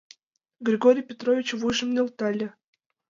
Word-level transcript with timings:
Григорий 0.67 1.07
Петрович 1.09 1.47
вуйжым 1.59 1.89
нӧлтале. 1.95 2.47